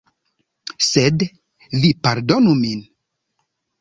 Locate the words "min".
2.63-2.81